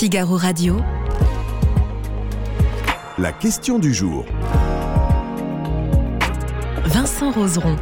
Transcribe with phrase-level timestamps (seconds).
[0.00, 0.78] Figaro Radio.
[3.18, 4.24] La question du jour.
[6.86, 7.76] Vincent Roseron.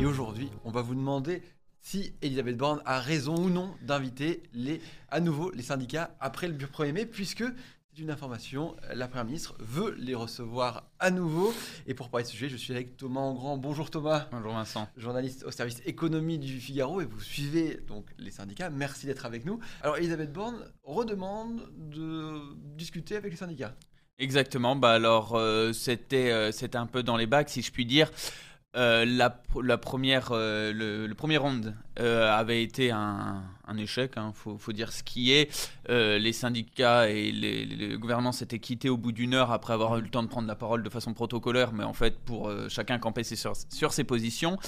[0.00, 1.42] Et aujourd'hui, on va vous demander
[1.80, 6.56] si Elisabeth Borne a raison ou non d'inviter les, à nouveau les syndicats après le
[6.56, 7.44] 1er mai, puisque
[7.94, 11.52] c'est une information, la Première ministre veut les recevoir à nouveau.
[11.86, 13.58] Et pour parler de ce sujet, je suis avec Thomas Engrand.
[13.58, 14.28] Bonjour Thomas.
[14.30, 14.88] Bonjour Vincent.
[14.96, 18.70] Journaliste au service économie du Figaro et vous suivez donc les syndicats.
[18.70, 19.60] Merci d'être avec nous.
[19.82, 22.40] Alors Elisabeth Borne redemande de
[22.76, 23.74] discuter avec les syndicats.
[24.18, 24.74] Exactement.
[24.74, 28.10] Bah alors euh, c'était euh, c'était un peu dans les bacs si je puis dire.
[28.74, 29.28] Euh, la,
[29.76, 33.42] première, euh, le, le, premier round euh, avait été un,
[33.76, 35.50] échec, il hein, faut, dire ce qui est.
[35.88, 40.02] Les syndicats et les, les gouvernements s'étaient quittés au bout d'une heure après avoir eu
[40.02, 43.24] le temps de prendre la parole de façon protocolaire, mais en fait pour chacun camper
[43.24, 44.58] sur ses positions.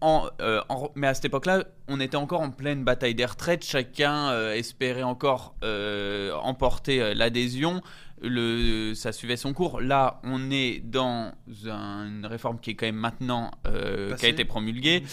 [0.00, 3.64] En, euh, en, mais à cette époque-là, on était encore en pleine bataille des retraites.
[3.64, 7.82] Chacun euh, espérait encore euh, emporter l'adhésion.
[8.22, 9.80] Le, ça suivait son cours.
[9.80, 11.32] Là, on est dans
[11.66, 15.04] un, une réforme qui est quand même maintenant qui a été promulguée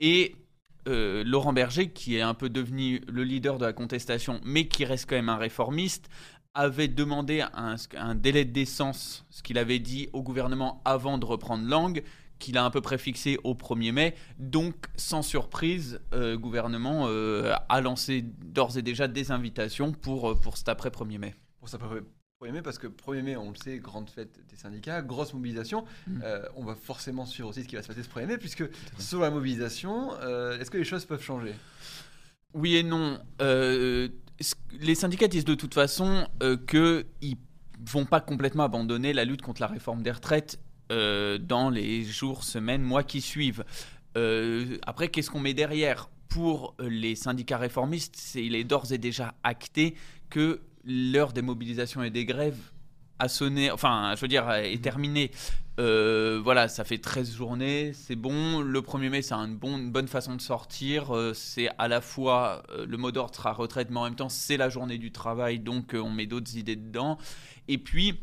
[0.00, 0.36] et
[0.86, 5.08] Laurent Berger, qui est un peu devenu le leader de la contestation, mais qui reste
[5.08, 6.08] quand même un réformiste,
[6.54, 11.24] avait demandé un, un délai de décence, ce qu'il avait dit au gouvernement avant de
[11.24, 12.04] reprendre langue
[12.38, 14.14] qu'il a un peu préfixé au 1er mai.
[14.38, 20.30] Donc, sans surprise, le euh, gouvernement euh, a lancé d'ores et déjà des invitations pour,
[20.30, 21.34] euh, pour cet après 1er mai.
[21.58, 22.00] Pour cet après
[22.42, 25.84] 1er mai, parce que 1er mai, on le sait, grande fête des syndicats, grosse mobilisation.
[26.06, 26.20] Mmh.
[26.24, 28.64] Euh, on va forcément suivre aussi ce qui va se passer ce 1er mai, puisque
[28.98, 31.54] sur la mobilisation, est-ce que les choses peuvent changer?
[32.52, 33.18] Oui et non.
[33.40, 36.28] Les syndicats disent de toute façon
[36.68, 37.36] qu'ils
[37.80, 40.58] vont pas complètement abandonner la lutte contre la réforme des retraites
[40.92, 43.64] euh, dans les jours, semaines, mois qui suivent.
[44.16, 46.10] Euh, après, qu'est-ce qu'on met derrière?
[46.28, 49.94] Pour les syndicats réformistes, il est d'ores et déjà acté
[50.30, 52.58] que l'heure des mobilisations et des grèves
[53.20, 55.30] a sonné, enfin, je veux dire, est terminée.
[55.78, 58.60] Euh, voilà, ça fait 13 journées, c'est bon.
[58.60, 61.12] Le 1er mai, c'est une, bon, une, bonne façon de sortir.
[61.34, 64.68] C'est à la fois le mot d'ordre sera retraite, mais en même temps, c'est la
[64.68, 67.16] journée du travail, donc on met d'autres idées dedans.
[67.68, 68.18] Et puis,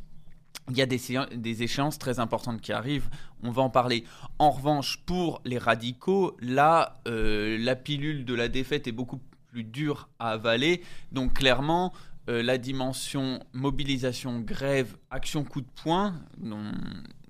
[0.72, 3.10] il y a des, échéances très importantes qui arrivent,
[3.44, 4.04] on va en parler.
[4.40, 9.20] En revanche, pour les radicaux, là, euh, la pilule de la défaite est beaucoup
[9.52, 10.82] plus dure à avaler.
[11.12, 11.94] Donc clairement,
[12.30, 16.16] euh, la dimension mobilisation, grève, action coup de poing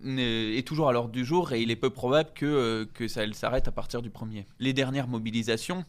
[0.06, 3.22] est toujours à l'ordre du jour et il est peu probable que, euh, que ça
[3.34, 4.48] s'arrête à partir du premier.
[4.60, 5.86] Les dernières mobilisations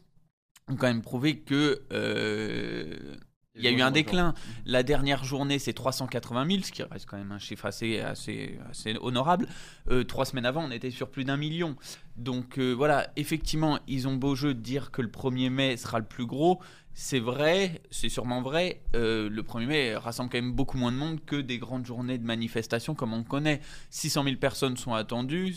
[0.68, 3.16] ont quand même prouvé que euh,
[3.56, 4.34] il y a eu un déclin.
[4.64, 8.58] La dernière journée, c'est 380 000, ce qui reste quand même un chiffre assez, assez,
[8.70, 9.46] assez honorable.
[9.90, 11.76] Euh, trois semaines avant, on était sur plus d'un million.
[12.16, 15.98] Donc euh, voilà, effectivement, ils ont beau jeu de dire que le 1er mai sera
[15.98, 16.60] le plus gros.
[16.94, 18.82] C'est vrai, c'est sûrement vrai.
[18.94, 22.18] Euh, le 1er mai rassemble quand même beaucoup moins de monde que des grandes journées
[22.18, 23.60] de manifestation comme on connaît.
[23.90, 25.54] 600 000 personnes sont attendues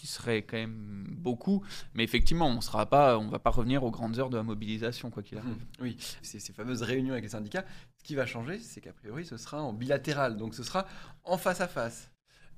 [0.00, 1.64] qui serait quand même beaucoup.
[1.94, 5.10] Mais effectivement, on sera pas, on va pas revenir aux grandes heures de la mobilisation,
[5.10, 5.64] quoi qu'il arrive.
[5.80, 7.64] Oui, ces fameuses réunions avec les syndicats.
[7.98, 10.36] Ce qui va changer, c'est qu'a priori, ce sera en bilatéral.
[10.36, 10.86] Donc ce sera
[11.24, 12.10] en face à face.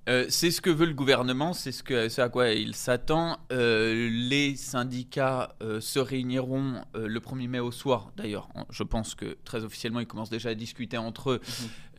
[0.08, 3.38] Euh, c'est ce que veut le gouvernement, c'est ce, que, ce à quoi il s'attend.
[3.52, 8.10] Euh, les syndicats euh, se réuniront le 1er mai au soir.
[8.16, 11.40] D'ailleurs, je pense que très officiellement, ils commencent déjà à discuter entre eux.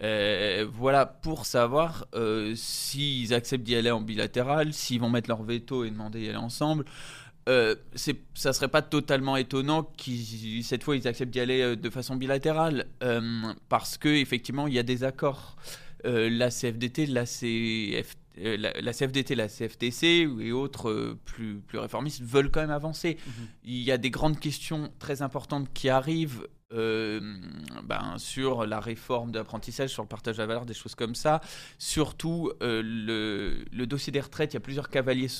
[0.02, 0.64] Mmh.
[0.74, 2.08] voilà, pour savoir
[2.56, 6.38] s'ils acceptent d'y aller en bilatéral, s'ils vont mettre leur veto et demander d'y aller
[6.38, 6.86] ensemble.
[7.50, 7.76] Euh,
[8.36, 12.86] ça serait pas totalement étonnant qu'ils cette fois ils acceptent d'y aller de façon bilatérale
[13.02, 13.22] euh,
[13.70, 15.56] parce que effectivement il y a des accords
[16.04, 22.52] la CFDT la, CF, la, la, CFDT la CFTC et autres plus, plus réformistes veulent
[22.52, 23.46] quand même avancer -hmm.
[23.64, 27.20] il y a des grandes questions très importantes qui arrivent euh,
[27.84, 31.16] ben, sur la réforme de l'apprentissage, sur le partage de la valeur, des choses comme
[31.16, 31.42] ça.
[31.80, 35.32] Surtout, euh, le, le, dossier des retraites, il y a plusieurs cavaliers,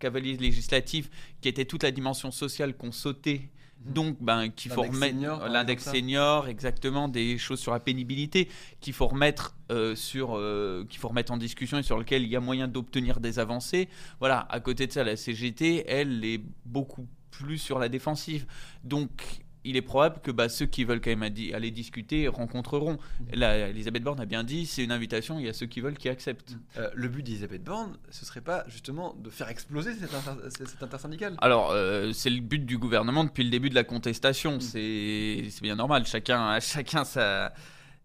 [0.00, 1.08] cavaliers législatifs
[1.40, 3.42] qui étaient toute la dimension sociale qu'on sautait.
[3.84, 8.48] Donc, ben, qu'il faut remettre l'index senior, exactement, des choses sur la pénibilité
[8.80, 12.28] qu'il faut remettre euh, sur, euh, qu'il faut remettre en discussion et sur lequel il
[12.28, 13.88] y a moyen d'obtenir des avancées.
[14.20, 14.46] Voilà.
[14.50, 18.46] À côté de ça, la CGT, elle, est beaucoup plus sur la défensive.
[18.84, 22.98] Donc, il est probable que bah, ceux qui veulent quand même aller discuter rencontreront.
[23.32, 25.96] Là, Elisabeth Borne a bien dit, c'est une invitation, il y a ceux qui veulent
[25.96, 26.56] qui acceptent.
[26.76, 31.34] Euh, le but d'Elisabeth Borne, ce serait pas justement de faire exploser cette, inter cette
[31.38, 34.60] Alors, euh, c'est le but du gouvernement depuis le début de la contestation, mmh.
[34.60, 37.52] c'est bien normal, chacun, chacun sa,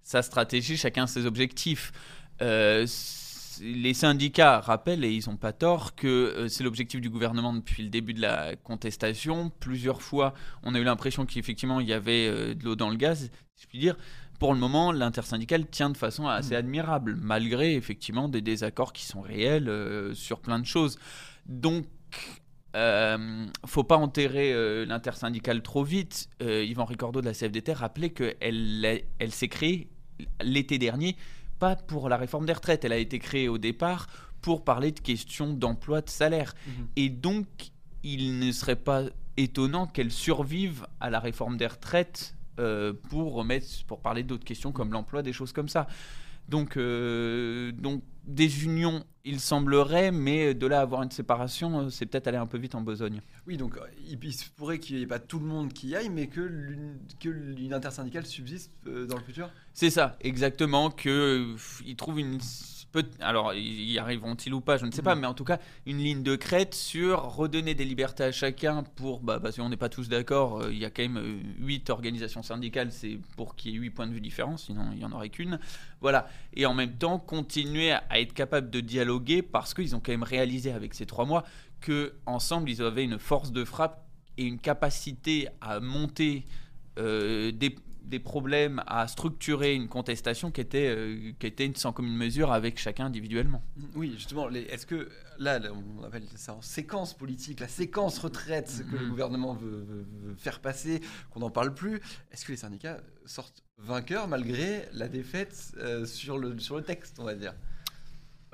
[0.04, 1.92] sa stratégie, chacun ses objectifs.
[2.42, 2.86] Euh,
[3.62, 7.84] les syndicats rappellent, et ils n'ont pas tort, que euh, c'est l'objectif du gouvernement depuis
[7.84, 9.52] le début de la contestation.
[9.60, 10.34] Plusieurs fois,
[10.64, 13.64] on a eu l'impression qu'effectivement, il y avait euh, de l'eau dans le gaz, si
[13.64, 13.96] je puis dire.
[14.40, 16.58] Pour le moment, l'intersyndicale tient de façon assez Mm.
[16.58, 21.00] admirable, malgré effectivement des désaccords qui sont réels euh, sur plein de choses.
[21.48, 21.86] Donc,
[22.76, 26.30] euh, faut pas enterrer euh, l'intersyndicale trop vite.
[26.42, 29.90] Yvan Ricordo de la CFDT rappelait qu'elle elle s'est créée
[30.42, 31.16] l'été dernier,
[31.60, 32.86] pas pour la réforme des retraites.
[32.86, 34.08] Elle a été créée au départ
[34.42, 36.54] pour parler de questions d'emploi, de salaire.
[36.68, 36.88] Mhm.
[36.96, 37.48] Et donc,
[38.04, 39.04] il ne serait pas
[39.36, 44.72] étonnant qu'elle survive à la réforme des retraites euh, pour remettre, pour parler d'autres questions
[44.72, 45.88] comme l'emploi, des choses comme ça.
[46.48, 51.90] Donc, euh, donc, des unions, il semblerait, mais de là à avoir une séparation, euh,
[51.90, 53.22] c'est peut-être aller un peu vite en besogne.
[53.48, 55.96] Oui, donc euh, il, se pourrait qu'il n'y ait pas tout le monde qui y
[55.96, 59.50] aille, mais que l'une que l'une intersyndicale subsiste dans le futur?
[59.74, 62.40] C'est ça, exactement, que euh, ils trouvent une
[63.20, 65.22] alors y arriveront-ils ou pas, je ne sais pas, Mhm.
[65.22, 69.20] mais en tout cas une ligne de crête sur redonner des libertés à chacun pour,
[69.20, 71.90] bah, parce qu'on n'est pas tous d'accord, euh, il y a quand même euh, huit
[71.90, 75.06] organisations syndicales, c'est pour qu'il y ait huit points de vue différents, sinon il n'y
[75.06, 75.60] en aurait qu'une.
[76.02, 80.00] Voilà, et en même temps continuer à, à être capable de dialoguer parce qu'ils ont
[80.00, 81.44] quand même réalisé avec ces trois mois
[81.82, 84.04] que ensemble ils avaient une force de frappe
[84.38, 86.46] et une capacité à monter
[86.98, 87.76] euh, des,
[88.08, 92.80] des problèmes, à structurer une contestation qui était, euh, qui était sans commune mesure avec
[92.80, 93.62] chacun individuellement.
[93.96, 95.10] Oui, justement, est-ce que
[95.40, 95.60] là,
[96.00, 99.10] on appelle ça en séquence politique, la séquence retraite que le Mhm.
[99.10, 101.02] gouvernement veut, veut- veut faire passer,
[101.32, 102.00] qu'on n'en parle plus,
[102.32, 107.18] est-ce que les syndicats sortent vainqueurs malgré la défaite euh, sur, le, sur le texte,
[107.20, 107.54] on va dire?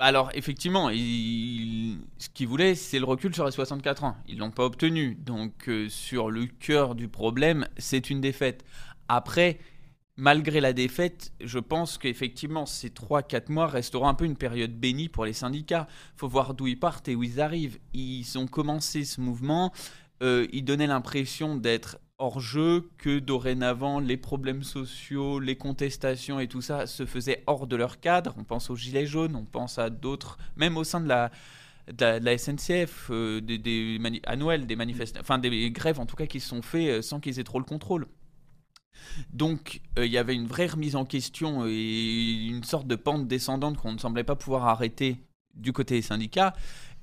[0.00, 4.16] Alors, effectivement, il- ce qu'ils voulaient, c'est le recul sur les 64 ans.
[4.26, 5.14] Ils l'ont pas obtenu.
[5.14, 8.64] Donc, euh, sur le cœur du problème, c'est une défaite.
[9.08, 9.58] Après,
[10.16, 15.08] malgré la défaite, je pense qu'effectivement, ces 3-4 mois resteront un peu une période bénie
[15.08, 15.88] pour les syndicats.
[16.16, 17.78] faut voir d'où ils partent et où ils arrivent.
[17.92, 19.72] Ils ont commencé ce mouvement.
[20.22, 26.46] euh, ils donnaient l'impression d'être hors jeu, que dorénavant les problèmes sociaux, les contestations et
[26.48, 28.34] tout ça se faisaient hors de leur cadre.
[28.38, 31.30] On pense aux Gilets jaunes, on pense à d'autres, même au sein de la,
[32.38, 33.40] SNCF, euh,
[34.24, 34.76] à Noël, des
[35.18, 37.58] enfin des grèves en tout cas qui se sont faites euh, sans qu'ils aient trop
[37.58, 38.06] le contrôle.
[39.32, 43.26] Donc euh, il y avait une vraie remise en question et une sorte de pente
[43.26, 45.18] descendante qu'on ne semblait pas pouvoir arrêter
[45.54, 46.54] du côté des syndicats.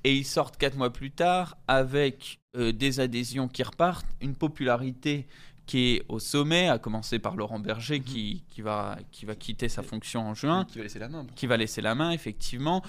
[0.03, 5.27] Et ils sortent quatre mois plus tard avec euh, des adhésions qui repartent, une popularité
[5.67, 8.03] qui est au sommet, à commencer par Laurent Berger Mhm.
[8.03, 11.25] qui, qui, va, qui va quitter sa fonction en juin Qui va laisser la main
[11.35, 12.83] qui va laisser la main, effectivement.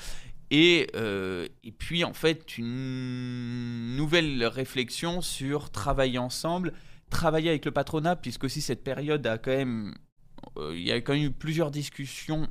[0.51, 6.73] Et, euh, et puis, en fait, une nouvelle réflexion sur travailler ensemble,
[7.13, 9.95] travailler avec le patronat, puisque aussi cette période a quand même.
[10.57, 12.49] euh, il y a quand même eu plusieurs discussions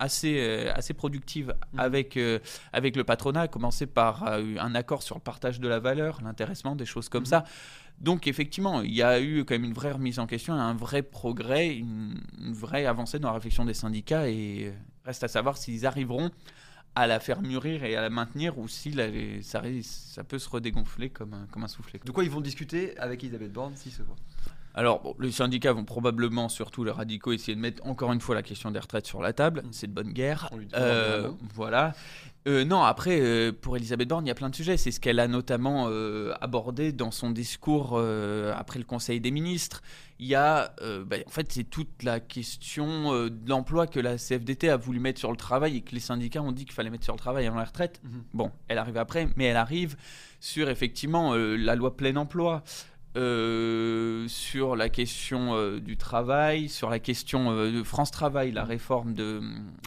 [0.00, 1.80] assez, euh, assez productives Mhm.
[1.80, 2.38] avec, euh,
[2.72, 6.20] avec le patronat, à commencer par euh, un accord sur le partage de la valeur,
[6.24, 7.26] l'intéressement, des choses comme Mhm.
[7.34, 7.44] ça.
[8.00, 11.02] Donc effectivement, il y a eu quand même une vraie remise en question, un vrai
[11.02, 14.72] progrès, une, une vraie avancée dans la réflexion des syndicats et
[15.04, 16.30] reste à savoir s'ils arriveront
[16.98, 18.92] à la faire mûrir et à la maintenir ou si
[19.42, 22.00] ça, peut se redégonfler comme un, comme un soufflet.
[22.04, 24.16] De quoi ils vont discuter avec Elisabeth Borne s'ils se voient
[24.78, 28.36] Alors, bon, les syndicats vont probablement, surtout les radicaux, essayer de mettre encore une fois
[28.36, 29.62] la question des retraites sur la table.
[29.64, 29.68] Mm.
[29.72, 30.48] C'est de bonne guerre.
[30.52, 31.94] On lui dit Euh, voilà.
[32.46, 34.76] Euh, non, après, euh, pour Elisabeth Borne, il y a plein de sujets.
[34.76, 39.82] C'est ce qu'elle a notamment euh, abordé dans son discours après le Conseil des ministres.
[40.20, 40.72] Il y a,
[41.06, 45.18] bah, en fait, c'est toute la question de l'emploi que la CFDT a voulu mettre
[45.18, 47.46] sur le travail et que les syndicats ont dit qu'il fallait mettre sur le travail
[47.46, 48.00] avant la retraite.
[48.04, 48.22] Mhm.
[48.32, 49.96] Bon, elle arrive après, mais elle arrive
[50.40, 52.62] sur effectivement la loi plein emploi,
[53.16, 58.64] euh, sur la question euh, du travail, sur la question euh, de France Travail, la
[58.64, 59.40] réforme de,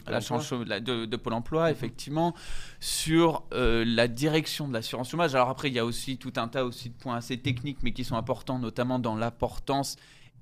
[0.06, 1.72] la change- de, de Pôle emploi, Mhm.
[1.72, 2.34] effectivement,
[2.80, 5.34] sur la direction de l'assurance chômage.
[5.34, 7.92] Alors après, il y a aussi tout un tas aussi de points assez techniques, mais
[7.92, 9.96] qui sont importants, notamment dans l'importance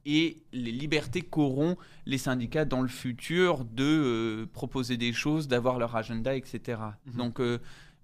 [0.06, 5.94] et les libertés qu'auront les syndicats dans le futur de proposer des choses, d'avoir leur
[5.94, 6.80] agenda, etc.
[7.06, 7.16] Mhm.
[7.16, 7.40] Donc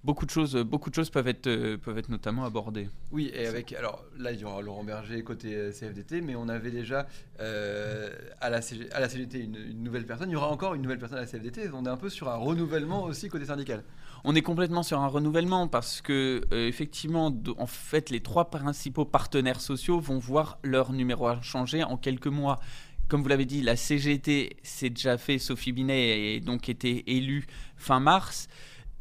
[0.07, 2.89] beaucoup de choses, beaucoup de choses peuvent être, euh, peuvent être notamment abordées.
[3.11, 3.73] Oui, et avec.
[3.73, 7.07] Alors là, il y aura Laurent Berger côté euh, CFDT, mais on avait déjà
[7.41, 8.11] euh,
[8.41, 10.31] à, la CG à la CGT une, une nouvelle personne.
[10.31, 11.71] Il y aura encore une nouvelle personne à la CFDT.
[11.75, 13.83] On est un peu sur un renouvellement aussi côté syndical.
[14.25, 19.05] On est complètement sur un renouvellement parce que euh, effectivement, en fait, les trois principaux
[19.05, 22.61] partenaires sociaux vont voir leur numéro changer en quelques mois.
[23.09, 27.47] Comme vous l'avez dit, la CGT s'est déjà fait, Sophie Binet a donc été élue
[27.77, 28.49] fin mars.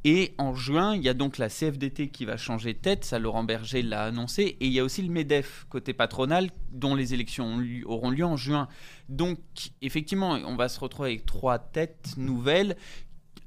[0.08, 3.18] Et en juin, il y a donc la CFDT qui va changer de tête, ça
[3.18, 7.16] Laurent Berger l'a annoncé, et il y a aussi le MEDEF côté patronal, dont les
[7.16, 8.68] élections auront lieu en juin.
[9.10, 9.40] Donc
[9.82, 12.78] effectivement, on va se retrouver avec trois têtes nouvelles.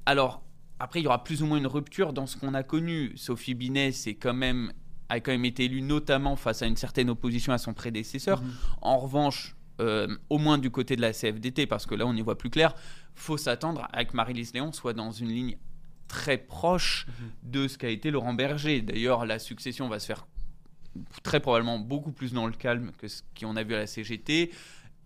[0.05, 0.43] Alors,
[0.79, 3.13] après, il y aura plus ou moins une rupture dans ce qu'on a connu.
[3.15, 4.73] Sophie Binet, c'est quand même
[5.07, 8.41] a quand même été élue notamment face à une certaine opposition à son prédécesseur.
[8.41, 8.51] Mhm.
[8.81, 12.21] En revanche, euh, au moins du côté de la CFDT, parce que là on y
[12.21, 12.75] voit plus clair,
[13.15, 15.57] faut s'attendre à que Marie-Lise Léon soit dans une ligne
[16.09, 17.51] très proche Mhm.
[17.51, 18.81] de ce qu'a été Laurent Berger.
[18.81, 20.27] D'ailleurs, la succession va se faire
[21.23, 24.51] très probablement beaucoup plus dans le calme que ce qu'on a vu à la CGT.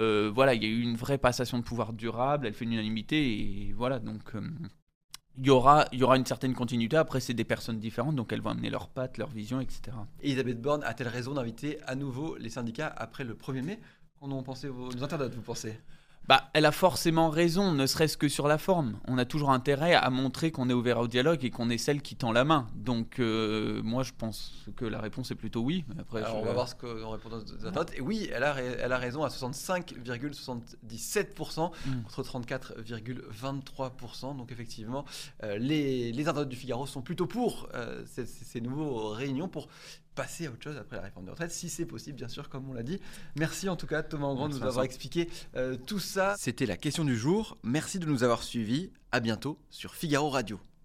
[0.02, 2.74] Euh, voilà, il y a eu une vraie passation de pouvoir durable, elle fait une
[2.74, 3.18] unanimité,
[3.68, 4.42] et voilà, donc euh,
[5.38, 6.98] il y, aura, y aura une certaine continuité.
[6.98, 9.82] Après, c'est des personnes différentes, donc elles vont amener leurs pattes, leur vision, etc.
[10.22, 13.80] Elisabeth Borne a-t-elle raison d'inviter à nouveau les syndicats après le 1er mai?
[14.20, 15.78] Qu'en ont pensé vos internautes, vous pensez?
[16.30, 18.98] Bah, elle a forcément raison, ne serait-ce que sur la forme.
[19.10, 22.02] On a toujours intérêt à montrer qu'on est ouvert au dialogue et qu'on est celle
[22.02, 22.68] qui tend la main.
[22.76, 25.84] Donc, euh, moi, je pense que la réponse est plutôt oui.
[26.00, 27.92] Après, Alors, je- on va voir ce qu'on répond nos internautes.
[27.98, 32.02] Et oui, elle a, ra- elle a raison à 65,77% Mm.
[32.04, 34.36] contre 34,23%.
[34.38, 35.06] Donc effectivement,
[35.44, 39.48] euh, les, les internautes du Figaro sont plutôt pour euh, ces, ces- ces nouveaux réunions
[39.48, 39.68] pour
[40.16, 42.70] passer à autre chose après la réforme des retraites, si c'est possible, bien sûr, comme
[42.70, 43.00] on l'a dit.
[43.36, 46.36] Merci en tout cas, Thomas Engrand, de nous avoir expliqué euh, tout ça.
[46.38, 47.58] C'était la question du jour.
[47.64, 48.92] Merci de nous avoir suivis.
[49.12, 50.60] À bientôt sur Figaro Radio.